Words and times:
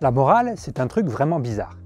La 0.00 0.12
morale, 0.12 0.52
c'est 0.54 0.78
un 0.78 0.86
truc 0.86 1.06
vraiment 1.06 1.40
bizarre. 1.40 1.76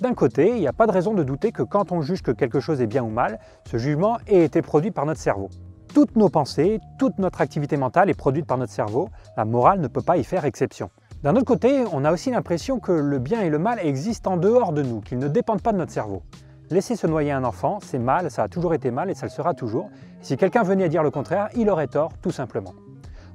D'un 0.00 0.14
côté, 0.14 0.50
il 0.50 0.60
n'y 0.60 0.68
a 0.68 0.72
pas 0.72 0.86
de 0.86 0.92
raison 0.92 1.14
de 1.14 1.24
douter 1.24 1.50
que 1.50 1.64
quand 1.64 1.90
on 1.90 2.00
juge 2.00 2.22
que 2.22 2.30
quelque 2.30 2.60
chose 2.60 2.80
est 2.80 2.86
bien 2.86 3.02
ou 3.02 3.08
mal, 3.08 3.40
ce 3.68 3.76
jugement 3.76 4.18
ait 4.28 4.44
été 4.44 4.62
produit 4.62 4.92
par 4.92 5.04
notre 5.04 5.18
cerveau. 5.18 5.48
Toutes 5.92 6.14
nos 6.14 6.28
pensées, 6.28 6.78
toute 6.96 7.18
notre 7.18 7.40
activité 7.40 7.76
mentale 7.76 8.08
est 8.08 8.14
produite 8.14 8.46
par 8.46 8.56
notre 8.56 8.72
cerveau, 8.72 9.08
la 9.36 9.44
morale 9.44 9.80
ne 9.80 9.88
peut 9.88 10.00
pas 10.00 10.16
y 10.16 10.22
faire 10.22 10.44
exception. 10.44 10.90
D'un 11.24 11.34
autre 11.34 11.44
côté, 11.44 11.82
on 11.92 12.04
a 12.04 12.12
aussi 12.12 12.30
l'impression 12.30 12.78
que 12.78 12.92
le 12.92 13.18
bien 13.18 13.40
et 13.40 13.50
le 13.50 13.58
mal 13.58 13.80
existent 13.82 14.34
en 14.34 14.36
dehors 14.36 14.72
de 14.72 14.82
nous, 14.82 15.00
qu'ils 15.00 15.18
ne 15.18 15.26
dépendent 15.26 15.62
pas 15.62 15.72
de 15.72 15.78
notre 15.78 15.92
cerveau. 15.92 16.22
Laisser 16.70 16.94
se 16.94 17.08
noyer 17.08 17.32
un 17.32 17.42
enfant, 17.42 17.80
c'est 17.82 17.98
mal, 17.98 18.30
ça 18.30 18.44
a 18.44 18.48
toujours 18.48 18.74
été 18.74 18.92
mal 18.92 19.10
et 19.10 19.14
ça 19.14 19.26
le 19.26 19.30
sera 19.30 19.54
toujours. 19.54 19.90
Si 20.20 20.36
quelqu'un 20.36 20.62
venait 20.62 20.84
à 20.84 20.88
dire 20.88 21.02
le 21.02 21.10
contraire, 21.10 21.48
il 21.56 21.68
aurait 21.68 21.88
tort, 21.88 22.12
tout 22.22 22.30
simplement. 22.30 22.74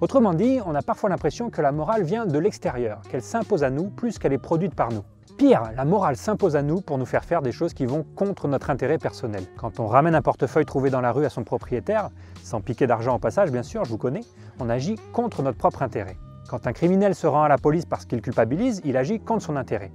Autrement 0.02 0.33
dit, 0.33 0.59
on 0.65 0.73
a 0.73 0.81
parfois 0.81 1.11
l'impression 1.11 1.52
que 1.52 1.61
la 1.61 1.71
morale 1.71 2.02
vient 2.02 2.25
de 2.25 2.39
l'extérieur, 2.39 3.02
qu'elle 3.11 3.21
s'impose 3.21 3.63
à 3.63 3.70
nous 3.70 3.91
plus 3.91 4.17
qu'elle 4.17 4.34
est 4.34 4.39
produite 4.39 4.73
par 4.73 4.91
nous. 4.91 5.04
Pire, 5.38 5.61
la 5.77 5.85
morale 5.85 6.17
s'impose 6.17 6.55
à 6.55 6.63
nous 6.63 6.81
pour 6.81 6.98
nous 6.98 7.05
faire 7.05 7.23
faire 7.23 7.44
des 7.44 7.52
choses 7.52 7.75
qui 7.75 7.85
vont 7.85 8.03
contre 8.16 8.48
notre 8.48 8.72
intérêt 8.72 8.98
personnel. 8.98 9.44
Quand 9.58 9.80
on 9.80 9.85
ramène 9.85 10.16
un 10.16 10.23
portefeuille 10.23 10.66
trouvé 10.66 10.89
dans 10.89 11.02
la 11.02 11.11
rue 11.11 11.25
à 11.25 11.30
son 11.30 11.44
propriétaire, 11.44 12.09
sans 12.41 12.61
piquer 12.61 12.88
d'argent 12.88 13.16
au 13.16 13.20
passage 13.20 13.52
bien 13.52 13.61
sûr, 13.61 13.85
je 13.85 13.91
vous 13.91 13.99
connais, 13.99 14.23
on 14.59 14.70
agit 14.72 14.95
contre 15.13 15.44
notre 15.44 15.59
propre 15.59 15.84
intérêt. 15.84 16.17
Quand 16.49 16.66
un 16.66 16.73
criminel 16.73 17.13
se 17.13 17.27
rend 17.27 17.44
à 17.44 17.47
la 17.47 17.59
police 17.59 17.86
parce 17.86 18.05
qu'il 18.08 18.23
culpabilise, 18.23 18.81
il 18.83 18.97
agit 18.97 19.20
contre 19.20 19.44
son 19.44 19.55
intérêt. 19.55 19.91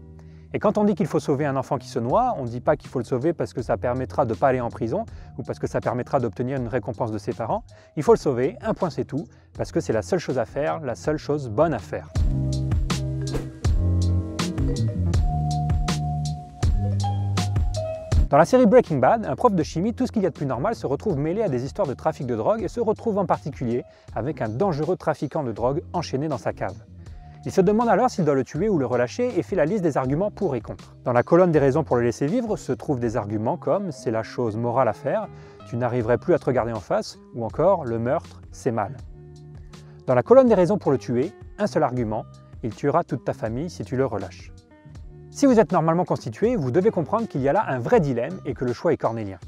Et 0.55 0.59
quand 0.59 0.79
on 0.79 0.85
dit 0.85 0.95
qu'il 0.95 1.07
faut 1.07 1.21
sauver 1.21 1.45
un 1.45 1.57
enfant 1.57 1.77
qui 1.77 1.89
se 1.89 1.99
noie, 1.99 2.35
on 2.39 2.45
ne 2.45 2.49
dit 2.49 2.61
pas 2.61 2.77
qu'il 2.77 2.89
faut 2.89 2.99
le 2.99 3.05
sauver 3.05 3.33
parce 3.33 3.53
que 3.53 3.61
ça 3.61 3.77
permettra 3.77 4.25
de 4.25 4.33
ne 4.33 4.39
pas 4.39 4.49
aller 4.49 4.61
en 4.61 4.71
prison 4.71 5.05
ou 5.37 5.43
parce 5.43 5.59
que 5.59 5.67
ça 5.67 5.81
permettra 5.81 6.21
d'obtenir 6.21 6.57
une 6.57 6.69
récompense 6.69 7.11
de 7.13 7.19
ses 7.19 7.33
parents. 7.33 7.63
Il 7.97 8.03
faut 8.03 8.15
le 8.15 8.19
sauver, 8.19 8.57
un 8.63 8.73
point 8.73 8.89
c'est 8.89 9.05
tout, 9.05 9.27
parce 9.57 9.73
que 9.73 9.81
c'est 9.81 9.93
la 9.93 10.03
seule 10.03 10.19
chose 10.19 10.39
à 10.39 10.45
faire, 10.45 10.81
la 10.81 10.95
seule 10.95 11.17
chose 11.17 11.49
bonne 11.49 11.75
à 11.75 11.79
faire. 11.79 12.09
Dans 18.29 18.39
la 18.39 18.45
série 18.45 18.67
Breaking 18.67 18.99
Bad, 18.99 19.25
un 19.25 19.37
prof 19.37 19.55
de 19.55 19.63
chimie, 19.63 19.95
tout 19.95 20.05
ce 20.05 20.11
qu'il 20.11 20.23
y 20.23 20.27
a 20.27 20.31
de 20.31 20.35
plus 20.35 20.47
normal, 20.47 20.75
se 20.75 20.87
retrouve 20.87 21.17
mêlé 21.17 21.43
à 21.43 21.49
des 21.49 21.65
histoires 21.65 21.87
de 21.87 21.95
trafic 21.95 22.27
de 22.27 22.35
drogue 22.35 22.61
et 22.63 22.69
se 22.69 22.81
retrouve 22.81 23.19
en 23.19 23.25
particulier 23.25 23.85
avec 24.17 24.43
un 24.43 24.49
dangereux 24.49 24.97
trafiquant 24.97 25.45
de 25.45 25.53
drogue 25.53 25.83
enchaîné 25.93 26.27
dans 26.27 26.37
sa 26.37 26.53
cave. 26.53 26.75
Il 27.45 27.53
se 27.53 27.61
demande 27.61 27.89
alors 27.89 28.11
s'il 28.11 28.25
doit 28.25 28.35
le 28.35 28.43
tuer 28.43 28.69
ou 28.69 28.79
le 28.79 28.87
relâcher 28.87 29.39
et 29.39 29.45
fait 29.45 29.55
la 29.55 29.65
liste 29.65 29.85
des 29.85 29.97
arguments 29.97 30.33
pour 30.33 30.57
et 30.57 30.61
contre. 30.61 30.97
Dans 31.05 31.13
la 31.13 31.23
colonne 31.23 31.53
des 31.53 31.61
raisons 31.61 31.85
pour 31.85 31.95
le 31.95 32.03
laisser 32.03 32.27
vivre 32.27 32.57
se 32.57 32.73
trouvent 32.73 32.99
des 32.99 33.17
arguments 33.17 33.57
comme 33.57 33.93
c'est 33.93 34.11
la 34.11 34.25
chose 34.25 34.57
morale 34.57 34.89
à 34.89 34.93
faire, 34.93 35.29
tu 35.69 35.77
n'arriverais 35.77 36.19
plus 36.19 36.35
à 36.35 36.41
te 36.41 36.47
regarder 36.47 36.73
en 36.73 36.81
face, 36.81 37.21
ou 37.37 37.45
encore 37.45 37.85
le 37.85 38.01
meurtre, 38.01 38.41
c'est 38.51 38.73
mal. 38.73 38.97
Dans 40.07 40.15
la 40.15 40.23
colonne 40.23 40.47
des 40.47 40.55
raisons 40.55 40.79
pour 40.79 40.93
le 40.93 40.99
tuer, 40.99 41.33
un 41.59 41.67
seul 41.67 41.83
argument, 41.83 42.27
il 42.63 42.73
tuera 42.73 43.03
toute 43.03 43.25
ta 43.25 43.33
famille 43.33 43.69
si 43.69 43.83
tu 43.83 43.97
le 43.97 44.07
relâches. 44.07 44.53
Si 45.31 45.47
vous 45.47 45.59
êtes 45.59 45.73
normalement 45.73 46.05
constitué, 46.05 46.55
vous 46.55 46.71
devez 46.71 46.93
comprendre 46.93 47.27
qu'il 47.27 47.41
y 47.41 47.49
a 47.49 47.53
là 47.53 47.65
un 47.67 47.81
vrai 47.81 47.99
dilemme 47.99 48.39
et 48.45 48.55
que 48.55 48.65
le 48.65 48.73
choix 48.73 48.93
est 48.93 48.97
cornélien. 48.97 49.39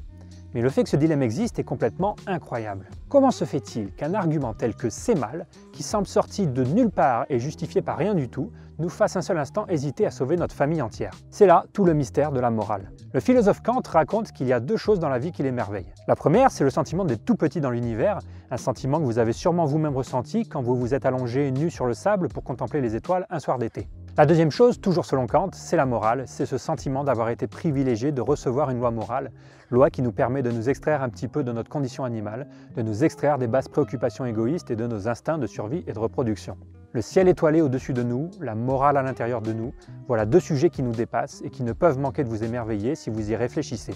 Mais 0.54 0.60
le 0.60 0.68
fait 0.68 0.82
que 0.82 0.88
ce 0.88 0.96
dilemme 0.96 1.22
existe 1.22 1.60
est 1.60 1.64
complètement 1.64 2.16
incroyable. 2.26 2.88
Comment 3.08 3.30
se 3.30 3.44
fait-il 3.44 3.92
qu'un 3.92 4.14
argument 4.14 4.52
tel 4.52 4.74
que 4.74 4.90
c'est 4.90 5.14
mal, 5.14 5.46
qui 5.72 5.84
semble 5.84 6.08
sorti 6.08 6.48
de 6.48 6.64
nulle 6.64 6.90
part 6.90 7.24
et 7.28 7.38
justifié 7.38 7.80
par 7.80 7.96
rien 7.96 8.16
du 8.16 8.28
tout, 8.28 8.50
nous 8.78 8.88
fasse 8.88 9.16
un 9.16 9.22
seul 9.22 9.38
instant 9.38 9.66
hésiter 9.68 10.06
à 10.06 10.10
sauver 10.10 10.36
notre 10.36 10.54
famille 10.54 10.82
entière 10.82 11.12
C'est 11.30 11.46
là 11.46 11.64
tout 11.72 11.84
le 11.84 11.94
mystère 11.94 12.32
de 12.32 12.40
la 12.40 12.50
morale. 12.50 12.92
Le 13.12 13.20
philosophe 13.20 13.62
Kant 13.62 13.82
raconte 13.88 14.32
qu'il 14.32 14.46
y 14.46 14.52
a 14.52 14.60
deux 14.60 14.76
choses 14.76 15.00
dans 15.00 15.08
la 15.08 15.18
vie 15.18 15.32
qui 15.32 15.42
l'émerveillent. 15.42 15.92
La 16.06 16.16
première, 16.16 16.50
c'est 16.50 16.64
le 16.64 16.70
sentiment 16.70 17.04
d'être 17.04 17.24
tout 17.24 17.34
petit 17.34 17.60
dans 17.60 17.70
l'univers, 17.70 18.18
un 18.50 18.56
sentiment 18.56 18.98
que 18.98 19.04
vous 19.04 19.18
avez 19.18 19.32
sûrement 19.32 19.64
vous-même 19.64 19.96
ressenti 19.96 20.48
quand 20.48 20.62
vous 20.62 20.76
vous 20.76 20.94
êtes 20.94 21.06
allongé 21.06 21.50
nu 21.50 21.70
sur 21.70 21.86
le 21.86 21.94
sable 21.94 22.28
pour 22.28 22.44
contempler 22.44 22.80
les 22.80 22.96
étoiles 22.96 23.26
un 23.30 23.40
soir 23.40 23.58
d'été. 23.58 23.88
La 24.16 24.26
deuxième 24.26 24.50
chose, 24.50 24.80
toujours 24.80 25.04
selon 25.04 25.26
Kant, 25.26 25.50
c'est 25.52 25.76
la 25.76 25.86
morale, 25.86 26.24
c'est 26.26 26.46
ce 26.46 26.58
sentiment 26.58 27.04
d'avoir 27.04 27.28
été 27.28 27.46
privilégié 27.46 28.10
de 28.10 28.20
recevoir 28.20 28.70
une 28.70 28.78
loi 28.78 28.90
morale, 28.90 29.30
loi 29.70 29.90
qui 29.90 30.02
nous 30.02 30.12
permet 30.12 30.42
de 30.42 30.50
nous 30.50 30.68
extraire 30.68 31.02
un 31.02 31.08
petit 31.08 31.28
peu 31.28 31.44
de 31.44 31.52
notre 31.52 31.70
condition 31.70 32.04
animale, 32.04 32.48
de 32.74 32.82
nous 32.82 33.04
extraire 33.04 33.38
des 33.38 33.46
basses 33.46 33.68
préoccupations 33.68 34.24
égoïstes 34.24 34.70
et 34.70 34.76
de 34.76 34.86
nos 34.86 35.08
instincts 35.08 35.38
de 35.38 35.46
survie 35.46 35.84
et 35.86 35.92
de 35.92 35.98
reproduction. 35.98 36.56
Le 36.92 37.02
ciel 37.02 37.28
étoilé 37.28 37.60
au-dessus 37.60 37.92
de 37.92 38.02
nous, 38.02 38.30
la 38.40 38.54
morale 38.54 38.96
à 38.96 39.02
l'intérieur 39.02 39.42
de 39.42 39.52
nous, 39.52 39.74
voilà 40.06 40.24
deux 40.24 40.40
sujets 40.40 40.70
qui 40.70 40.82
nous 40.82 40.92
dépassent 40.92 41.42
et 41.44 41.50
qui 41.50 41.62
ne 41.62 41.74
peuvent 41.74 41.98
manquer 41.98 42.24
de 42.24 42.30
vous 42.30 42.44
émerveiller 42.44 42.94
si 42.94 43.10
vous 43.10 43.30
y 43.30 43.36
réfléchissez. 43.36 43.92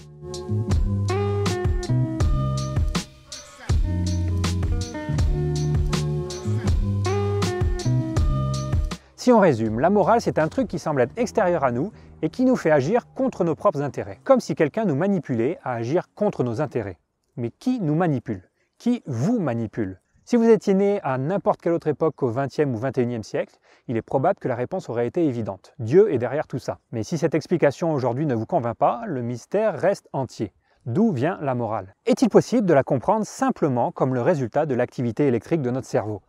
Si 9.15 9.31
on 9.31 9.39
résume, 9.39 9.79
la 9.79 9.89
morale 9.89 10.21
c'est 10.21 10.37
un 10.37 10.47
truc 10.47 10.67
qui 10.67 10.77
semble 10.77 11.01
être 11.01 11.17
extérieur 11.17 11.63
à 11.63 11.71
nous 11.71 11.91
et 12.21 12.29
qui 12.29 12.45
nous 12.45 12.55
fait 12.55 12.71
agir 12.71 13.11
contre 13.15 13.43
nos 13.43 13.55
propres 13.55 13.81
intérêts, 13.81 14.19
comme 14.23 14.39
si 14.39 14.53
quelqu'un 14.53 14.85
nous 14.85 14.95
manipulait 14.95 15.57
à 15.63 15.73
agir 15.73 16.09
contre 16.13 16.43
nos 16.43 16.61
intérêts. 16.61 16.99
Mais 17.37 17.49
qui 17.49 17.79
nous 17.79 17.95
manipule? 17.95 18.43
Qui 18.77 19.01
vous 19.07 19.39
manipule? 19.39 20.02
Si 20.25 20.37
vous 20.37 20.49
étiez 20.49 20.73
né 20.73 21.01
à 21.03 21.17
n'importe 21.17 21.61
quelle 21.61 21.73
autre 21.73 21.87
époque 21.87 22.15
qu'au 22.15 22.31
XXe 22.31 22.59
ou 22.59 22.79
XXIe 22.79 23.23
siècle, 23.25 23.57
il 23.89 23.97
est 23.97 24.01
probable 24.01 24.39
que 24.39 24.47
la 24.47 24.55
réponse 24.55 24.87
aurait 24.87 25.05
été 25.05 25.25
évidente. 25.25 25.73
Dieu 25.79 26.13
est 26.13 26.17
derrière 26.17 26.47
tout 26.47 26.59
ça. 26.59 26.79
Mais 26.93 27.03
si 27.03 27.17
cette 27.17 27.35
explication 27.35 27.91
aujourd'hui 27.91 28.25
ne 28.25 28.33
vous 28.33 28.45
convainc 28.45 28.77
pas, 28.77 29.01
le 29.05 29.21
mystère 29.21 29.77
reste 29.77 30.07
entier. 30.13 30.53
D'où 30.85 31.11
vient 31.11 31.37
la 31.41 31.55
morale? 31.55 31.93
Est-il 32.05 32.29
possible 32.29 32.65
de 32.65 32.73
la 32.73 32.83
comprendre 32.83 33.25
simplement 33.25 33.91
comme 33.91 34.13
le 34.13 34.21
résultat 34.21 34.65
de 34.65 34.75
l'activité 34.75 35.27
électrique 35.27 35.61
de 35.61 35.71
notre 35.71 35.87
cerveau? 35.87 36.21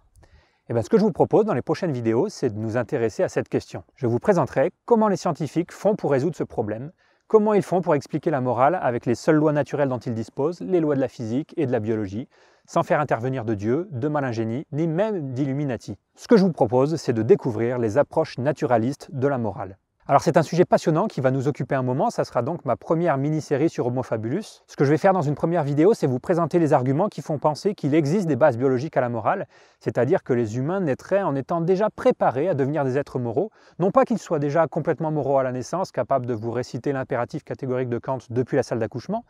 Eh 0.69 0.72
bien, 0.72 0.83
ce 0.83 0.88
que 0.88 0.99
je 0.99 1.04
vous 1.04 1.12
propose 1.12 1.44
dans 1.44 1.54
les 1.54 1.62
prochaines 1.62 1.93
vidéos, 1.93 2.28
c'est 2.28 2.50
de 2.50 2.59
nous 2.59 2.77
intéresser 2.77 3.22
à 3.22 3.28
cette 3.28 3.49
question. 3.49 3.84
Je 3.94 4.09
vous 4.09 4.19
présenterai 4.19 4.72
comment 4.87 5.06
les 5.06 5.16
scientifiques 5.16 5.71
font 5.71 5.94
pour 5.94 6.10
résoudre 6.10 6.34
ce 6.34 6.43
problème, 6.43 6.91
comment 7.34 7.55
ils 7.55 7.65
font 7.65 7.81
pour 7.81 7.97
expliquer 7.97 8.31
la 8.31 8.41
morale 8.41 8.78
avec 8.81 9.06
les 9.06 9.17
seules 9.17 9.34
lois 9.34 9.53
naturelles 9.53 9.89
dont 9.89 9.99
ils 9.99 10.15
disposent, 10.15 10.61
les 10.61 10.78
lois 10.78 10.95
de 10.95 11.00
la 11.00 11.09
physique 11.09 11.53
et 11.56 11.67
de 11.67 11.72
la 11.72 11.81
biologie, 11.81 12.28
sans 12.65 12.84
faire 12.84 13.00
intervenir 13.00 13.45
de 13.45 13.55
Dieu, 13.55 13.89
de 13.91 14.06
malingénie, 14.06 14.69
ni 14.71 14.87
même 14.87 15.33
d'Illuminati. 15.33 15.97
Ce 16.15 16.28
que 16.28 16.37
je 16.37 16.45
vous 16.45 16.53
propose, 16.53 16.95
c'est 16.95 17.12
de 17.12 17.22
découvrir 17.22 17.81
les 17.81 17.99
approches 17.99 18.39
naturalistes 18.39 19.09
de 19.12 19.27
la 19.27 19.39
morale. 19.39 19.78
Alors 20.06 20.20
c'est 20.20 20.37
un 20.37 20.42
sujet 20.42 20.66
passionnant 20.66 21.06
qui 21.06 21.22
va 21.22 21.31
nous 21.31 21.48
occuper 21.48 21.75
un 21.75 21.82
moment, 21.82 22.10
ça 22.10 22.25
sera 22.25 22.42
donc 22.42 22.66
ma 22.66 22.76
première 22.76 23.16
mini-série 23.16 23.70
sur 23.70 23.87
Homo 23.87 24.03
fabulus. 24.03 24.62
Ce 24.66 24.76
que 24.76 24.84
je 24.84 24.91
vais 24.91 24.98
faire 24.98 25.15
dans 25.15 25.22
une 25.22 25.34
première 25.34 25.65
vidéo, 25.65 25.94
c'est 25.94 26.06
vous 26.06 26.19
présenter 26.19 26.59
les 26.59 26.75
arguments 26.75 27.09
qui 27.09 27.22
font 27.22 27.38
penser 27.38 27.75
qu'il 27.75 27.94
existe 27.94 28.26
des 28.26 28.37
bases 28.37 28.59
biologiques 28.59 28.98
à 28.98 29.00
la 29.00 29.09
morale, 29.09 29.47
c'est-à-dire 29.81 30.22
que 30.22 30.34
les 30.34 30.59
humains 30.59 30.81
naîtraient 30.81 31.22
en 31.22 31.34
étant 31.34 31.62
déjà 31.62 31.88
préparés 31.88 32.50
à 32.50 32.54
devenir 32.54 32.84
des 32.84 32.98
êtres 32.98 33.19
moraux, 33.19 33.50
non 33.78 33.91
pas 33.91 34.04
qu'ils 34.04 34.19
soient 34.19 34.38
déjà 34.38 34.66
complètement 34.66 35.10
moraux 35.10 35.38
à 35.38 35.42
la 35.42 35.53
naissance, 35.53 35.91
capables 35.91 36.26
de 36.26 36.34
vous 36.34 36.50
réciter 36.50 36.92
l'impératif 36.92 37.42
catégorique 37.42 37.88
de 37.88 37.97
Kant 37.97 38.19
depuis 38.28 38.56
la 38.56 38.62
salle 38.62 38.81
d'accouchement, 38.81 39.25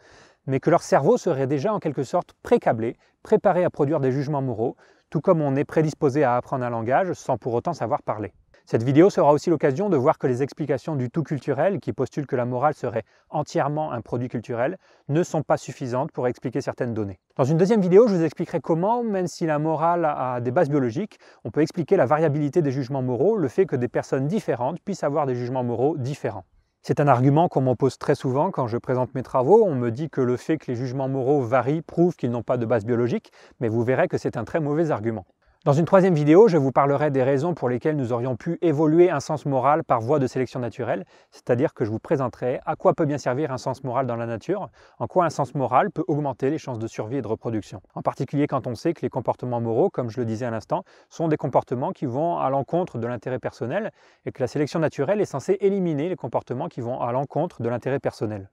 mais 0.49 0.59
que 0.59 0.71
leur 0.71 0.83
cerveau 0.83 1.19
serait 1.19 1.47
déjà 1.47 1.73
en 1.73 1.79
quelque 1.79 2.03
sorte 2.03 2.33
précablé, 2.43 2.97
préparé 3.23 3.63
à 3.63 3.71
produire 3.71 4.01
des 4.01 4.11
jugements 4.11 4.43
moraux, 4.43 4.75
tout 5.09 5.21
comme 5.21 5.41
on 5.41 5.55
est 5.55 5.65
prédisposé 5.65 6.25
à 6.25 6.35
apprendre 6.35 6.65
un 6.65 6.71
langage 6.71 7.13
sans 7.13 7.39
pour 7.39 7.55
autant 7.55 7.75
savoir 7.75 8.03
parler. 8.03 8.35
Cette 8.67 8.83
vidéo 8.83 9.11
sera 9.11 9.31
aussi 9.31 9.51
l'occasion 9.51 9.91
de 9.91 9.97
voir 9.99 10.17
que 10.17 10.27
les 10.27 10.43
explications 10.43 10.97
du 10.97 11.11
tout 11.11 11.23
culturel, 11.23 11.81
qui 11.81 11.93
postulent 11.93 12.27
que 12.27 12.35
la 12.35 12.47
morale 12.47 12.73
serait 12.73 13.03
entièrement 13.29 13.93
un 13.93 14.01
produit 14.01 14.29
culturel, 14.29 14.79
ne 15.11 15.23
sont 15.23 15.43
pas 15.43 15.59
suffisantes 15.59 16.13
pour 16.13 16.29
expliquer 16.29 16.63
certaines 16.63 16.95
données. 16.95 17.19
Dans 17.37 17.45
une 17.45 17.59
deuxième 17.59 17.83
vidéo, 17.83 18.09
je 18.09 18.15
vous 18.15 18.23
expliquerai 18.23 18.61
comment, 18.61 19.05
même 19.05 19.27
si 19.27 19.45
la 19.45 19.59
morale 19.59 20.07
a 20.07 20.41
des 20.41 20.51
bases 20.51 20.71
biologiques, 20.71 21.19
on 21.45 21.51
peut 21.51 21.61
expliquer 21.61 21.99
la 21.99 22.07
variabilité 22.07 22.63
des 22.63 22.71
jugements 22.71 23.03
moraux, 23.03 23.37
le 23.37 23.49
fait 23.49 23.67
que 23.67 23.77
des 23.77 23.89
personnes 23.89 24.29
différentes 24.29 24.81
puissent 24.81 25.05
avoir 25.05 25.27
des 25.27 25.35
jugements 25.35 25.63
moraux 25.63 25.99
différents. 25.99 26.47
C'est 26.81 27.01
un 27.01 27.09
argument 27.09 27.49
qu'on 27.49 27.61
m'oppose 27.61 27.99
très 27.99 28.15
souvent 28.15 28.51
quand 28.51 28.67
je 28.67 28.79
présente 28.79 29.15
mes 29.15 29.23
travaux. 29.23 29.63
On 29.67 29.75
me 29.75 29.91
dit 29.91 30.09
que 30.09 30.23
le 30.23 30.39
fait 30.39 30.57
que 30.57 30.71
les 30.71 30.77
jugements 30.77 31.09
moraux 31.09 31.43
varient 31.43 31.83
prouve 31.83 32.17
qu'ils 32.17 32.31
n'ont 32.31 32.43
pas 32.43 32.57
de 32.57 32.65
base 32.65 32.87
biologique, 32.87 33.31
mais 33.61 33.69
vous 33.69 33.83
verrez 33.83 34.09
que 34.09 34.17
c'est 34.17 34.39
un 34.39 34.45
très 34.45 34.61
mauvais 34.61 34.91
argument. 34.91 35.27
Dans 35.65 35.73
une 35.73 35.87
troisième 35.87 36.13
vidéo, 36.13 36.47
je 36.47 36.59
vous 36.59 36.73
parlerai 36.73 37.11
des 37.11 37.23
raisons 37.23 37.55
pour 37.55 37.71
lesquelles 37.71 37.97
nous 37.97 38.13
aurions 38.13 38.37
pu 38.37 38.59
évoluer 38.61 39.09
un 39.09 39.21
sens 39.21 39.47
moral 39.47 39.83
par 39.83 40.03
voie 40.03 40.19
de 40.19 40.27
sélection 40.27 40.61
naturelle, 40.61 41.07
c'est-à-dire 41.31 41.73
que 41.73 41.87
je 41.87 41.91
vous 41.91 41.99
présenterai 41.99 42.61
à 42.67 42.77
quoi 42.77 42.93
peut 42.93 43.07
bien 43.07 43.17
servir 43.17 43.51
un 43.51 43.57
sens 43.57 43.83
moral 43.83 44.07
dans 44.07 44.17
la 44.17 44.27
nature, 44.27 44.69
en 44.99 45.07
quoi 45.07 45.25
un 45.25 45.31
sens 45.31 45.55
moral 45.55 45.91
peut 45.91 46.05
augmenter 46.07 46.51
les 46.51 46.59
chances 46.59 46.79
de 46.79 46.87
survie 46.87 47.17
et 47.17 47.23
de 47.23 47.29
reproduction. 47.29 47.81
En 47.95 48.03
particulier 48.03 48.47
quand 48.47 48.67
on 48.67 48.75
sait 48.75 48.93
que 48.93 49.01
les 49.01 49.09
comportements 49.09 49.63
moraux, 49.63 49.89
comme 49.89 50.11
je 50.11 50.21
le 50.21 50.27
disais 50.27 50.45
à 50.45 50.51
l'instant, 50.51 50.85
sont 51.09 51.29
des 51.29 51.39
comportements 51.39 51.93
qui 51.93 52.05
vont 52.05 52.37
à 52.37 52.51
l'encontre 52.51 52.99
de 52.99 53.07
l'intérêt 53.07 53.39
personnel 53.39 53.91
et 54.27 54.33
que 54.33 54.43
la 54.43 54.49
sélection 54.49 54.81
naturelle 54.81 55.23
est 55.23 55.25
censée 55.25 55.57
éliminer 55.63 56.11
les 56.11 56.17
comportements 56.17 56.69
qui 56.69 56.83
vont 56.83 57.01
à 57.01 57.11
l'encontre 57.11 57.63
de 57.63 57.71
l'intérêt 57.71 58.01
personnel. 58.01 58.51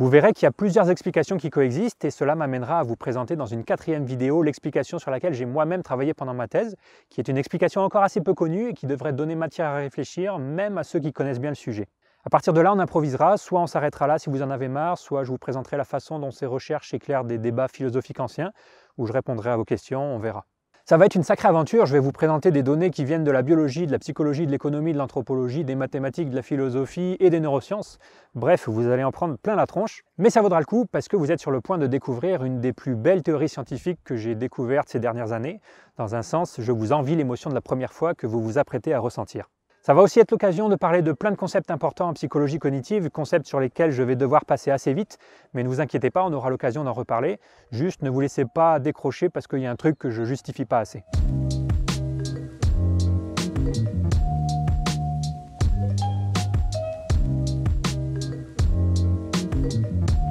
Vous 0.00 0.08
verrez 0.08 0.32
qu'il 0.32 0.44
y 0.44 0.46
a 0.46 0.50
plusieurs 0.50 0.88
explications 0.88 1.36
qui 1.36 1.50
coexistent 1.50 2.06
et 2.06 2.10
cela 2.10 2.34
m'amènera 2.34 2.78
à 2.78 2.82
vous 2.82 2.96
présenter 2.96 3.36
dans 3.36 3.44
une 3.44 3.64
quatrième 3.64 4.06
vidéo 4.06 4.42
l'explication 4.42 4.98
sur 4.98 5.10
laquelle 5.10 5.34
j'ai 5.34 5.44
moi-même 5.44 5.82
travaillé 5.82 6.14
pendant 6.14 6.32
ma 6.32 6.48
thèse, 6.48 6.74
qui 7.10 7.20
est 7.20 7.28
une 7.28 7.36
explication 7.36 7.82
encore 7.82 8.02
assez 8.02 8.22
peu 8.22 8.32
connue 8.32 8.70
et 8.70 8.72
qui 8.72 8.86
devrait 8.86 9.12
donner 9.12 9.34
matière 9.34 9.66
à 9.66 9.74
réfléchir 9.74 10.38
même 10.38 10.78
à 10.78 10.84
ceux 10.84 11.00
qui 11.00 11.12
connaissent 11.12 11.38
bien 11.38 11.50
le 11.50 11.54
sujet. 11.54 11.86
À 12.24 12.30
partir 12.30 12.54
de 12.54 12.62
là, 12.62 12.72
on 12.72 12.78
improvisera, 12.78 13.36
soit 13.36 13.60
on 13.60 13.66
s'arrêtera 13.66 14.06
là 14.06 14.18
si 14.18 14.30
vous 14.30 14.40
en 14.40 14.48
avez 14.48 14.68
marre, 14.68 14.96
soit 14.96 15.22
je 15.22 15.28
vous 15.32 15.36
présenterai 15.36 15.76
la 15.76 15.84
façon 15.84 16.18
dont 16.18 16.30
ces 16.30 16.46
recherches 16.46 16.94
éclairent 16.94 17.24
des 17.24 17.36
débats 17.36 17.68
philosophiques 17.68 18.20
anciens, 18.20 18.52
où 18.96 19.04
je 19.04 19.12
répondrai 19.12 19.50
à 19.50 19.58
vos 19.58 19.66
questions, 19.66 20.00
on 20.00 20.18
verra. 20.18 20.46
Ça 20.90 20.96
va 20.96 21.06
être 21.06 21.14
une 21.14 21.22
sacrée 21.22 21.46
aventure, 21.46 21.86
je 21.86 21.92
vais 21.92 22.00
vous 22.00 22.10
présenter 22.10 22.50
des 22.50 22.64
données 22.64 22.90
qui 22.90 23.04
viennent 23.04 23.22
de 23.22 23.30
la 23.30 23.42
biologie, 23.42 23.86
de 23.86 23.92
la 23.92 24.00
psychologie, 24.00 24.44
de 24.44 24.50
l'économie, 24.50 24.92
de 24.92 24.98
l'anthropologie, 24.98 25.62
des 25.62 25.76
mathématiques, 25.76 26.30
de 26.30 26.34
la 26.34 26.42
philosophie 26.42 27.16
et 27.20 27.30
des 27.30 27.38
neurosciences. 27.38 28.00
Bref, 28.34 28.68
vous 28.68 28.88
allez 28.88 29.04
en 29.04 29.12
prendre 29.12 29.38
plein 29.38 29.54
la 29.54 29.68
tronche, 29.68 30.02
mais 30.18 30.30
ça 30.30 30.42
vaudra 30.42 30.58
le 30.58 30.64
coup 30.66 30.86
parce 30.90 31.06
que 31.06 31.16
vous 31.16 31.30
êtes 31.30 31.38
sur 31.38 31.52
le 31.52 31.60
point 31.60 31.78
de 31.78 31.86
découvrir 31.86 32.42
une 32.42 32.60
des 32.60 32.72
plus 32.72 32.96
belles 32.96 33.22
théories 33.22 33.48
scientifiques 33.48 34.00
que 34.02 34.16
j'ai 34.16 34.34
découvertes 34.34 34.88
ces 34.88 34.98
dernières 34.98 35.30
années. 35.30 35.60
Dans 35.96 36.16
un 36.16 36.22
sens, 36.22 36.56
je 36.58 36.72
vous 36.72 36.90
envie 36.90 37.14
l'émotion 37.14 37.50
de 37.50 37.54
la 37.54 37.60
première 37.60 37.92
fois 37.92 38.16
que 38.16 38.26
vous 38.26 38.42
vous 38.42 38.58
apprêtez 38.58 38.92
à 38.92 38.98
ressentir. 38.98 39.48
Ça 39.82 39.94
va 39.94 40.02
aussi 40.02 40.20
être 40.20 40.30
l'occasion 40.30 40.68
de 40.68 40.76
parler 40.76 41.00
de 41.00 41.10
plein 41.10 41.30
de 41.30 41.36
concepts 41.36 41.70
importants 41.70 42.10
en 42.10 42.12
psychologie 42.12 42.58
cognitive, 42.58 43.08
concepts 43.08 43.46
sur 43.46 43.60
lesquels 43.60 43.92
je 43.92 44.02
vais 44.02 44.14
devoir 44.14 44.44
passer 44.44 44.70
assez 44.70 44.92
vite, 44.92 45.16
mais 45.54 45.62
ne 45.62 45.68
vous 45.68 45.80
inquiétez 45.80 46.10
pas, 46.10 46.22
on 46.22 46.32
aura 46.34 46.50
l'occasion 46.50 46.84
d'en 46.84 46.92
reparler. 46.92 47.40
Juste 47.70 48.02
ne 48.02 48.10
vous 48.10 48.20
laissez 48.20 48.44
pas 48.44 48.78
décrocher 48.78 49.30
parce 49.30 49.46
qu'il 49.46 49.60
y 49.60 49.66
a 49.66 49.70
un 49.70 49.76
truc 49.76 49.98
que 49.98 50.10
je 50.10 50.22
justifie 50.24 50.66
pas 50.66 50.80
assez. 50.80 51.02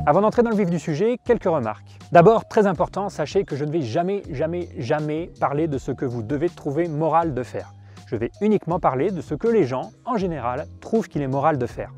Avant 0.05 0.21
d'entrer 0.21 0.43
dans 0.43 0.51
le 0.51 0.55
vif 0.55 0.69
du 0.69 0.77
sujet, 0.77 1.17
quelques 1.25 1.45
remarques. 1.45 1.97
D'abord, 2.11 2.47
très 2.47 2.67
important, 2.67 3.09
sachez 3.09 3.45
que 3.45 3.55
je 3.55 3.65
ne 3.65 3.71
vais 3.71 3.81
jamais, 3.81 4.21
jamais, 4.29 4.69
jamais 4.77 5.31
parler 5.39 5.67
de 5.67 5.79
ce 5.79 5.91
que 5.91 6.05
vous 6.05 6.21
devez 6.21 6.49
trouver 6.49 6.87
moral 6.87 7.33
de 7.33 7.41
faire. 7.41 7.73
Je 8.09 8.15
vais 8.15 8.31
uniquement 8.41 8.79
parler 8.79 9.11
de 9.11 9.21
ce 9.21 9.35
que 9.35 9.47
les 9.47 9.65
gens, 9.65 9.91
en 10.03 10.17
général, 10.17 10.65
trouvent 10.81 11.07
qu'il 11.07 11.21
est 11.21 11.27
moral 11.27 11.59
de 11.59 11.67
faire. 11.67 11.91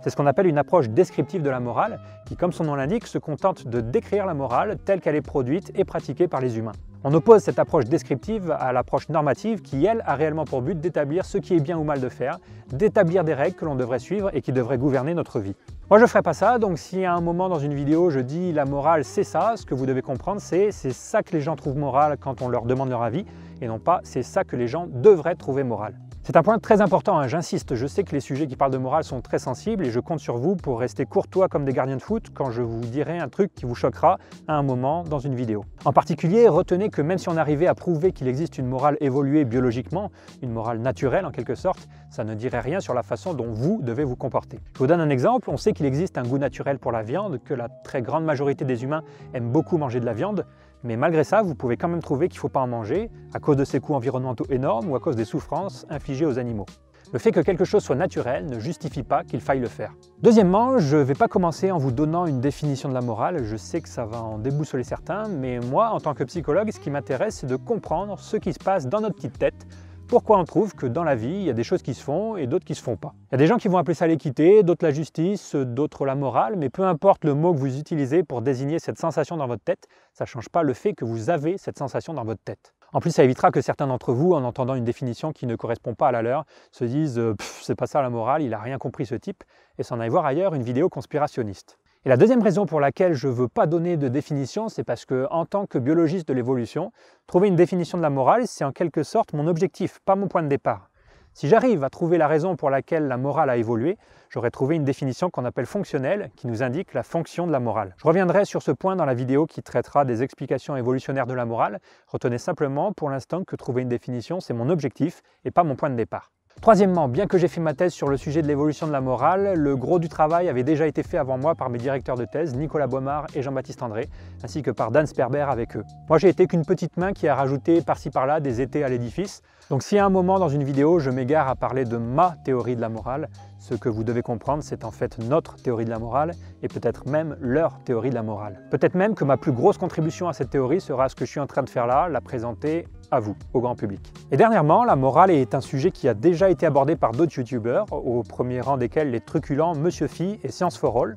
C'est 0.00 0.08
ce 0.08 0.16
qu'on 0.16 0.24
appelle 0.24 0.46
une 0.46 0.56
approche 0.56 0.88
descriptive 0.88 1.42
de 1.42 1.50
la 1.50 1.60
morale, 1.60 2.00
qui, 2.24 2.36
comme 2.36 2.52
son 2.52 2.64
nom 2.64 2.74
l'indique, 2.74 3.06
se 3.06 3.18
contente 3.18 3.68
de 3.68 3.82
décrire 3.82 4.24
la 4.24 4.32
morale 4.32 4.78
telle 4.86 5.02
qu'elle 5.02 5.14
est 5.14 5.20
produite 5.20 5.70
et 5.74 5.84
pratiquée 5.84 6.26
par 6.26 6.40
les 6.40 6.56
humains. 6.56 6.72
On 7.04 7.12
oppose 7.12 7.42
cette 7.42 7.58
approche 7.58 7.84
descriptive 7.84 8.50
à 8.50 8.72
l'approche 8.72 9.10
normative 9.10 9.60
qui, 9.60 9.84
elle, 9.84 10.02
a 10.06 10.14
réellement 10.14 10.46
pour 10.46 10.62
but 10.62 10.80
d'établir 10.80 11.26
ce 11.26 11.36
qui 11.36 11.54
est 11.54 11.60
bien 11.60 11.76
ou 11.76 11.84
mal 11.84 12.00
de 12.00 12.08
faire, 12.08 12.38
d'établir 12.72 13.22
des 13.22 13.34
règles 13.34 13.56
que 13.56 13.66
l'on 13.66 13.74
devrait 13.74 13.98
suivre 13.98 14.30
et 14.34 14.40
qui 14.40 14.52
devraient 14.52 14.78
gouverner 14.78 15.12
notre 15.12 15.38
vie. 15.38 15.54
Moi 15.90 15.98
je 15.98 16.04
ne 16.04 16.08
ferai 16.08 16.22
pas 16.22 16.34
ça, 16.34 16.58
donc 16.58 16.78
si 16.78 17.04
à 17.04 17.14
un 17.14 17.20
moment 17.20 17.48
dans 17.48 17.58
une 17.58 17.72
vidéo 17.72 18.10
je 18.10 18.20
dis 18.20 18.52
la 18.52 18.66
morale 18.66 19.04
c'est 19.04 19.24
ça, 19.24 19.54
ce 19.56 19.64
que 19.64 19.74
vous 19.74 19.86
devez 19.86 20.02
comprendre 20.02 20.38
c'est 20.38 20.70
c'est 20.70 20.92
ça 20.92 21.22
que 21.22 21.32
les 21.32 21.40
gens 21.40 21.56
trouvent 21.56 21.78
moral 21.78 22.18
quand 22.20 22.42
on 22.42 22.48
leur 22.48 22.66
demande 22.66 22.90
leur 22.90 23.02
avis, 23.02 23.24
et 23.60 23.68
non 23.68 23.78
pas 23.78 24.00
c'est 24.02 24.22
ça 24.22 24.44
que 24.44 24.56
les 24.56 24.68
gens 24.68 24.86
devraient 24.88 25.34
trouver 25.34 25.64
moral. 25.64 25.94
C'est 26.28 26.36
un 26.36 26.42
point 26.42 26.58
très 26.58 26.82
important, 26.82 27.18
hein, 27.18 27.26
j'insiste, 27.26 27.74
je 27.74 27.86
sais 27.86 28.04
que 28.04 28.12
les 28.12 28.20
sujets 28.20 28.46
qui 28.46 28.54
parlent 28.54 28.70
de 28.70 28.76
morale 28.76 29.02
sont 29.02 29.22
très 29.22 29.38
sensibles 29.38 29.86
et 29.86 29.90
je 29.90 29.98
compte 29.98 30.20
sur 30.20 30.36
vous 30.36 30.56
pour 30.56 30.78
rester 30.78 31.06
courtois 31.06 31.48
comme 31.48 31.64
des 31.64 31.72
gardiens 31.72 31.96
de 31.96 32.02
foot 32.02 32.26
quand 32.34 32.50
je 32.50 32.60
vous 32.60 32.80
dirai 32.80 33.18
un 33.18 33.30
truc 33.30 33.54
qui 33.54 33.64
vous 33.64 33.74
choquera 33.74 34.18
à 34.46 34.52
un 34.52 34.62
moment 34.62 35.04
dans 35.04 35.20
une 35.20 35.34
vidéo. 35.34 35.64
En 35.86 35.92
particulier, 35.94 36.46
retenez 36.46 36.90
que 36.90 37.00
même 37.00 37.16
si 37.16 37.30
on 37.30 37.38
arrivait 37.38 37.66
à 37.66 37.74
prouver 37.74 38.12
qu'il 38.12 38.28
existe 38.28 38.58
une 38.58 38.66
morale 38.66 38.98
évoluée 39.00 39.46
biologiquement, 39.46 40.10
une 40.42 40.52
morale 40.52 40.80
naturelle 40.80 41.24
en 41.24 41.30
quelque 41.30 41.54
sorte, 41.54 41.88
ça 42.10 42.24
ne 42.24 42.34
dirait 42.34 42.60
rien 42.60 42.80
sur 42.80 42.92
la 42.92 43.02
façon 43.02 43.32
dont 43.32 43.50
vous 43.50 43.80
devez 43.82 44.04
vous 44.04 44.16
comporter. 44.16 44.60
Je 44.74 44.80
vous 44.80 44.86
donne 44.86 45.00
un 45.00 45.08
exemple, 45.08 45.48
on 45.48 45.56
sait 45.56 45.72
qu'il 45.72 45.86
existe 45.86 46.18
un 46.18 46.24
goût 46.24 46.36
naturel 46.36 46.78
pour 46.78 46.92
la 46.92 47.02
viande, 47.02 47.42
que 47.42 47.54
la 47.54 47.70
très 47.70 48.02
grande 48.02 48.26
majorité 48.26 48.66
des 48.66 48.84
humains 48.84 49.02
aiment 49.32 49.50
beaucoup 49.50 49.78
manger 49.78 49.98
de 49.98 50.04
la 50.04 50.12
viande, 50.12 50.44
mais 50.84 50.96
malgré 50.96 51.24
ça, 51.24 51.42
vous 51.42 51.54
pouvez 51.54 51.76
quand 51.76 51.88
même 51.88 52.02
trouver 52.02 52.28
qu'il 52.28 52.38
ne 52.38 52.40
faut 52.40 52.48
pas 52.48 52.60
en 52.60 52.66
manger 52.66 53.10
à 53.34 53.40
cause 53.40 53.56
de 53.56 53.64
ses 53.64 53.80
coûts 53.80 53.94
environnementaux 53.94 54.46
énormes 54.50 54.90
ou 54.90 54.96
à 54.96 55.00
cause 55.00 55.16
des 55.16 55.24
souffrances 55.24 55.86
infligées 55.90 56.26
aux 56.26 56.38
animaux. 56.38 56.66
Le 57.10 57.18
fait 57.18 57.32
que 57.32 57.40
quelque 57.40 57.64
chose 57.64 57.82
soit 57.82 57.96
naturel 57.96 58.44
ne 58.46 58.58
justifie 58.58 59.02
pas 59.02 59.24
qu'il 59.24 59.40
faille 59.40 59.60
le 59.60 59.68
faire. 59.68 59.94
Deuxièmement, 60.20 60.78
je 60.78 60.98
ne 60.98 61.02
vais 61.02 61.14
pas 61.14 61.26
commencer 61.26 61.70
en 61.70 61.78
vous 61.78 61.90
donnant 61.90 62.26
une 62.26 62.40
définition 62.40 62.90
de 62.90 62.94
la 62.94 63.00
morale, 63.00 63.44
je 63.44 63.56
sais 63.56 63.80
que 63.80 63.88
ça 63.88 64.04
va 64.04 64.22
en 64.22 64.36
déboussoler 64.36 64.84
certains, 64.84 65.26
mais 65.26 65.58
moi, 65.58 65.90
en 65.90 66.00
tant 66.00 66.12
que 66.12 66.22
psychologue, 66.24 66.70
ce 66.70 66.78
qui 66.78 66.90
m'intéresse, 66.90 67.36
c'est 67.36 67.46
de 67.46 67.56
comprendre 67.56 68.18
ce 68.18 68.36
qui 68.36 68.52
se 68.52 68.58
passe 68.58 68.88
dans 68.88 69.00
notre 69.00 69.16
petite 69.16 69.38
tête 69.38 69.66
pourquoi 70.08 70.38
on 70.38 70.44
trouve 70.44 70.74
que 70.74 70.86
dans 70.86 71.04
la 71.04 71.14
vie, 71.14 71.28
il 71.28 71.42
y 71.42 71.50
a 71.50 71.52
des 71.52 71.62
choses 71.62 71.82
qui 71.82 71.92
se 71.92 72.02
font 72.02 72.36
et 72.36 72.46
d'autres 72.46 72.64
qui 72.64 72.74
se 72.74 72.82
font 72.82 72.96
pas? 72.96 73.14
Il 73.30 73.32
y 73.32 73.34
a 73.34 73.38
des 73.38 73.46
gens 73.46 73.58
qui 73.58 73.68
vont 73.68 73.76
appeler 73.76 73.94
ça 73.94 74.06
l'équité, 74.06 74.62
d'autres 74.62 74.84
la 74.84 74.90
justice, 74.90 75.54
d'autres 75.54 76.06
la 76.06 76.14
morale, 76.14 76.56
mais 76.56 76.70
peu 76.70 76.82
importe 76.82 77.24
le 77.24 77.34
mot 77.34 77.52
que 77.52 77.58
vous 77.58 77.78
utilisez 77.78 78.22
pour 78.22 78.40
désigner 78.40 78.78
cette 78.78 78.98
sensation 78.98 79.36
dans 79.36 79.46
votre 79.46 79.62
tête, 79.62 79.86
ça 80.14 80.24
ne 80.24 80.28
change 80.28 80.48
pas 80.48 80.62
le 80.62 80.72
fait 80.72 80.94
que 80.94 81.04
vous 81.04 81.28
avez 81.28 81.58
cette 81.58 81.76
sensation 81.76 82.14
dans 82.14 82.24
votre 82.24 82.42
tête. 82.42 82.72
En 82.94 83.00
plus, 83.00 83.10
ça 83.10 83.22
évitera 83.22 83.50
que 83.50 83.60
certains 83.60 83.86
d'entre 83.86 84.14
vous, 84.14 84.32
en 84.32 84.44
entendant 84.44 84.74
une 84.74 84.84
définition 84.84 85.32
qui 85.32 85.46
ne 85.46 85.56
correspond 85.56 85.94
pas 85.94 86.08
à 86.08 86.12
la 86.12 86.22
leur, 86.22 86.44
se 86.72 86.84
disent 86.84 87.20
c'est 87.60 87.74
pas 87.74 87.86
ça 87.86 88.00
la 88.00 88.08
morale, 88.08 88.42
il 88.42 88.54
a 88.54 88.58
rien 88.58 88.78
compris 88.78 89.04
ce 89.04 89.14
type, 89.14 89.44
et 89.76 89.82
s'en 89.82 90.00
aille 90.00 90.08
voir 90.08 90.24
ailleurs 90.24 90.54
une 90.54 90.62
vidéo 90.62 90.88
conspirationniste. 90.88 91.78
La 92.08 92.16
deuxième 92.16 92.42
raison 92.42 92.64
pour 92.64 92.80
laquelle 92.80 93.12
je 93.12 93.28
ne 93.28 93.34
veux 93.34 93.48
pas 93.48 93.66
donner 93.66 93.98
de 93.98 94.08
définition, 94.08 94.70
c'est 94.70 94.82
parce 94.82 95.04
que 95.04 95.26
en 95.30 95.44
tant 95.44 95.66
que 95.66 95.76
biologiste 95.76 96.26
de 96.26 96.32
l'évolution, 96.32 96.90
trouver 97.26 97.48
une 97.48 97.54
définition 97.54 97.98
de 97.98 98.02
la 98.02 98.08
morale, 98.08 98.46
c'est 98.46 98.64
en 98.64 98.72
quelque 98.72 99.02
sorte 99.02 99.34
mon 99.34 99.46
objectif, 99.46 99.98
pas 100.06 100.16
mon 100.16 100.26
point 100.26 100.42
de 100.42 100.48
départ. 100.48 100.88
Si 101.34 101.48
j'arrive 101.48 101.84
à 101.84 101.90
trouver 101.90 102.16
la 102.16 102.26
raison 102.26 102.56
pour 102.56 102.70
laquelle 102.70 103.08
la 103.08 103.18
morale 103.18 103.50
a 103.50 103.58
évolué, 103.58 103.98
j'aurais 104.30 104.50
trouvé 104.50 104.76
une 104.76 104.84
définition 104.84 105.28
qu'on 105.28 105.44
appelle 105.44 105.66
fonctionnelle, 105.66 106.30
qui 106.34 106.46
nous 106.46 106.62
indique 106.62 106.94
la 106.94 107.02
fonction 107.02 107.46
de 107.46 107.52
la 107.52 107.60
morale. 107.60 107.94
Je 107.98 108.06
reviendrai 108.06 108.46
sur 108.46 108.62
ce 108.62 108.70
point 108.70 108.96
dans 108.96 109.04
la 109.04 109.12
vidéo 109.12 109.44
qui 109.44 109.62
traitera 109.62 110.06
des 110.06 110.22
explications 110.22 110.76
évolutionnaires 110.76 111.26
de 111.26 111.34
la 111.34 111.44
morale. 111.44 111.78
Retenez 112.06 112.38
simplement 112.38 112.94
pour 112.94 113.10
l'instant 113.10 113.44
que 113.44 113.54
trouver 113.54 113.82
une 113.82 113.90
définition, 113.90 114.40
c'est 114.40 114.54
mon 114.54 114.70
objectif 114.70 115.20
et 115.44 115.50
pas 115.50 115.62
mon 115.62 115.76
point 115.76 115.90
de 115.90 115.96
départ. 115.96 116.30
Troisièmement, 116.60 117.06
bien 117.06 117.26
que 117.28 117.38
j'ai 117.38 117.46
fait 117.46 117.60
ma 117.60 117.72
thèse 117.72 117.92
sur 117.92 118.08
le 118.08 118.16
sujet 118.16 118.42
de 118.42 118.48
l'évolution 118.48 118.88
de 118.88 118.92
la 118.92 119.00
morale, 119.00 119.54
le 119.54 119.76
gros 119.76 120.00
du 120.00 120.08
travail 120.08 120.48
avait 120.48 120.64
déjà 120.64 120.88
été 120.88 121.04
fait 121.04 121.16
avant 121.16 121.38
moi 121.38 121.54
par 121.54 121.70
mes 121.70 121.78
directeurs 121.78 122.16
de 122.16 122.24
thèse, 122.24 122.56
Nicolas 122.56 122.88
Boimard 122.88 123.26
et 123.34 123.42
Jean-Baptiste 123.42 123.80
André, 123.82 124.08
ainsi 124.42 124.62
que 124.62 124.72
par 124.72 124.90
Dan 124.90 125.06
Sperber 125.06 125.46
avec 125.48 125.76
eux. 125.76 125.84
Moi 126.08 126.18
j'ai 126.18 126.28
été 126.28 126.48
qu'une 126.48 126.64
petite 126.64 126.96
main 126.96 127.12
qui 127.12 127.28
a 127.28 127.36
rajouté 127.36 127.80
par-ci 127.80 128.10
par-là 128.10 128.40
des 128.40 128.60
étés 128.60 128.82
à 128.82 128.88
l'édifice, 128.88 129.42
donc 129.70 129.84
si 129.84 129.98
à 129.98 130.04
un 130.04 130.10
moment 130.10 130.40
dans 130.40 130.48
une 130.48 130.64
vidéo 130.64 130.98
je 130.98 131.10
m'égare 131.10 131.48
à 131.48 131.54
parler 131.54 131.84
de 131.84 131.96
ma 131.96 132.34
théorie 132.44 132.74
de 132.74 132.80
la 132.80 132.88
morale, 132.88 133.28
ce 133.60 133.74
que 133.74 133.88
vous 133.88 134.02
devez 134.02 134.22
comprendre 134.22 134.64
c'est 134.64 134.84
en 134.84 134.90
fait 134.90 135.18
notre 135.18 135.56
théorie 135.56 135.84
de 135.84 135.90
la 135.90 136.00
morale 136.00 136.32
et 136.62 136.68
peut-être 136.68 137.08
même 137.08 137.36
leur 137.40 137.78
théorie 137.84 138.10
de 138.10 138.16
la 138.16 138.24
morale. 138.24 138.60
Peut-être 138.72 138.96
même 138.96 139.14
que 139.14 139.24
ma 139.24 139.36
plus 139.36 139.52
grosse 139.52 139.78
contribution 139.78 140.28
à 140.28 140.32
cette 140.32 140.50
théorie 140.50 140.80
sera 140.80 141.08
ce 141.08 141.14
que 141.14 141.24
je 141.24 141.30
suis 141.30 141.40
en 141.40 141.46
train 141.46 141.62
de 141.62 141.70
faire 141.70 141.86
là, 141.86 142.08
la 142.08 142.20
présenter 142.20 142.88
à 143.10 143.20
vous, 143.20 143.36
au 143.54 143.60
grand 143.60 143.74
public. 143.74 144.00
Et 144.30 144.36
dernièrement, 144.36 144.84
la 144.84 144.96
morale 144.96 145.30
est 145.30 145.54
un 145.54 145.60
sujet 145.60 145.90
qui 145.90 146.08
a 146.08 146.14
déjà 146.14 146.50
été 146.50 146.66
abordé 146.66 146.96
par 146.96 147.12
d'autres 147.12 147.36
youtubeurs, 147.38 147.86
au 147.92 148.22
premier 148.22 148.60
rang 148.60 148.76
desquels 148.76 149.10
les 149.10 149.20
truculents 149.20 149.74
Monsieur 149.74 150.06
Phi 150.06 150.38
et 150.42 150.50
Science 150.50 150.76
for 150.76 151.02
All. 151.02 151.16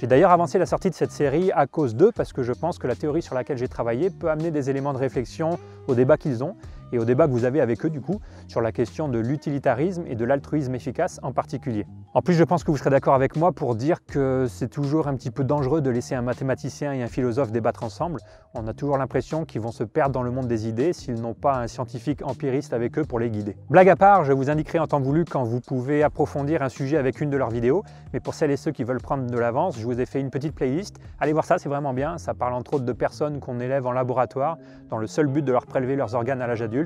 J'ai 0.00 0.06
d'ailleurs 0.06 0.30
avancé 0.30 0.58
la 0.58 0.64
sortie 0.64 0.88
de 0.88 0.94
cette 0.94 1.12
série 1.12 1.52
à 1.52 1.66
cause 1.66 1.94
d'eux 1.94 2.10
parce 2.14 2.32
que 2.32 2.42
je 2.42 2.52
pense 2.52 2.78
que 2.78 2.86
la 2.86 2.96
théorie 2.96 3.20
sur 3.20 3.34
laquelle 3.34 3.58
j'ai 3.58 3.68
travaillé 3.68 4.08
peut 4.08 4.30
amener 4.30 4.50
des 4.50 4.70
éléments 4.70 4.94
de 4.94 4.98
réflexion 4.98 5.58
au 5.88 5.94
débat 5.94 6.16
qu'ils 6.16 6.42
ont 6.42 6.56
et 6.92 6.98
au 6.98 7.04
débat 7.04 7.26
que 7.26 7.32
vous 7.32 7.44
avez 7.44 7.60
avec 7.60 7.84
eux 7.84 7.90
du 7.90 8.00
coup 8.00 8.20
sur 8.48 8.60
la 8.60 8.72
question 8.72 9.08
de 9.08 9.18
l'utilitarisme 9.18 10.04
et 10.06 10.14
de 10.14 10.24
l'altruisme 10.24 10.74
efficace 10.74 11.20
en 11.22 11.32
particulier. 11.32 11.86
En 12.14 12.22
plus, 12.22 12.34
je 12.34 12.44
pense 12.44 12.64
que 12.64 12.70
vous 12.70 12.76
serez 12.76 12.90
d'accord 12.90 13.14
avec 13.14 13.36
moi 13.36 13.52
pour 13.52 13.76
dire 13.76 14.04
que 14.04 14.46
c'est 14.48 14.68
toujours 14.68 15.06
un 15.06 15.14
petit 15.14 15.30
peu 15.30 15.44
dangereux 15.44 15.80
de 15.80 15.90
laisser 15.90 16.14
un 16.14 16.22
mathématicien 16.22 16.92
et 16.92 17.02
un 17.02 17.06
philosophe 17.06 17.52
débattre 17.52 17.84
ensemble. 17.84 18.20
On 18.54 18.66
a 18.66 18.72
toujours 18.72 18.98
l'impression 18.98 19.44
qu'ils 19.44 19.60
vont 19.60 19.70
se 19.70 19.84
perdre 19.84 20.12
dans 20.12 20.22
le 20.22 20.30
monde 20.30 20.48
des 20.48 20.66
idées 20.66 20.92
s'ils 20.92 21.20
n'ont 21.20 21.34
pas 21.34 21.58
un 21.58 21.68
scientifique 21.68 22.26
empiriste 22.26 22.72
avec 22.72 22.98
eux 22.98 23.04
pour 23.04 23.20
les 23.20 23.30
guider. 23.30 23.56
Blague 23.68 23.88
à 23.88 23.96
part, 23.96 24.24
je 24.24 24.32
vous 24.32 24.50
indiquerai 24.50 24.80
en 24.80 24.88
temps 24.88 25.00
voulu 25.00 25.24
quand 25.24 25.44
vous 25.44 25.60
pouvez 25.60 26.02
approfondir 26.02 26.62
un 26.62 26.68
sujet 26.68 26.96
avec 26.96 27.20
une 27.20 27.30
de 27.30 27.36
leurs 27.36 27.50
vidéos, 27.50 27.84
mais 28.12 28.18
pour 28.18 28.34
celles 28.34 28.50
et 28.50 28.56
ceux 28.56 28.72
qui 28.72 28.82
veulent 28.82 29.00
prendre 29.00 29.30
de 29.30 29.38
l'avance, 29.38 29.78
je 29.78 29.84
vous 29.84 30.00
ai 30.00 30.06
fait 30.06 30.20
une 30.20 30.30
petite 30.30 30.54
playlist. 30.54 30.96
Allez 31.20 31.32
voir 31.32 31.44
ça, 31.44 31.58
c'est 31.58 31.68
vraiment 31.68 31.92
bien. 31.92 32.18
Ça 32.18 32.34
parle 32.34 32.54
entre 32.54 32.74
autres 32.74 32.84
de 32.84 32.92
personnes 32.92 33.38
qu'on 33.38 33.60
élève 33.60 33.86
en 33.86 33.92
laboratoire 33.92 34.58
dans 34.88 34.98
le 34.98 35.06
seul 35.06 35.28
but 35.28 35.44
de 35.44 35.52
leur 35.52 35.66
prélever 35.66 35.94
leurs 35.94 36.14
organes 36.14 36.42
à 36.42 36.48
l'âge 36.48 36.62
adulte 36.62 36.79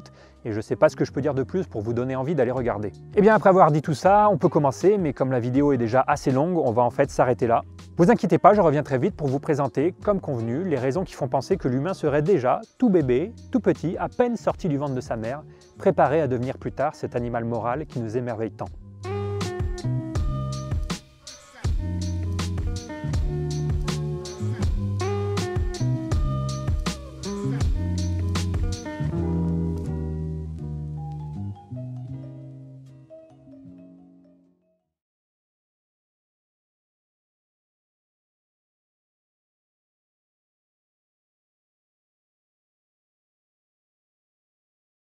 et 0.45 0.51
je 0.53 0.57
ne 0.57 0.63
sais 0.63 0.77
pas 0.77 0.89
ce 0.89 0.97
que 0.97 1.05
je 1.05 1.13
peux 1.13 1.21
dire 1.21 1.35
de 1.35 1.43
plus 1.43 1.67
pour 1.67 1.83
vous 1.83 1.93
donner 1.93 2.17
envie 2.17 2.35
d'aller 2.35 2.51
regarder. 2.51 2.89
Et 2.89 2.93
eh 3.17 3.21
bien 3.21 3.35
après 3.35 3.51
avoir 3.51 3.71
dit 3.71 3.83
tout 3.83 3.95
ça, 3.95 4.29
on 4.31 4.37
peut 4.37 4.49
commencer, 4.49 4.99
mais 4.99 5.13
comme 5.13 5.33
la 5.33 5.41
vidéo 5.41 5.73
est 5.73 5.79
déjà 5.79 6.05
assez 6.07 6.31
longue, 6.31 6.59
on 6.59 6.73
va 6.73 6.83
en 6.83 6.91
fait 6.91 7.11
s'arrêter 7.11 7.47
là. 7.47 7.63
Vous 7.97 8.11
inquiétez 8.11 8.39
pas, 8.39 8.55
je 8.55 8.61
reviens 8.61 8.83
très 8.83 8.99
vite 8.99 9.15
pour 9.15 9.29
vous 9.29 9.41
présenter, 9.41 9.95
comme 10.05 10.21
convenu, 10.21 10.65
les 10.65 10.79
raisons 10.79 11.05
qui 11.05 11.15
font 11.15 11.29
penser 11.29 11.57
que 11.57 11.69
l'humain 11.69 11.95
serait 11.95 12.23
déjà 12.23 12.61
tout 12.79 12.91
bébé, 12.91 13.33
tout 13.53 13.61
petit, 13.61 13.97
à 13.99 14.09
peine 14.09 14.37
sorti 14.37 14.69
du 14.69 14.77
ventre 14.77 14.95
de 14.95 15.01
sa 15.01 15.17
mère, 15.17 15.43
préparé 15.79 16.21
à 16.21 16.29
devenir 16.29 16.59
plus 16.59 16.73
tard 16.73 16.95
cet 16.95 17.17
animal 17.17 17.45
moral 17.45 17.87
qui 17.87 18.01
nous 18.01 18.17
émerveille 18.17 18.53
tant. 18.53 18.69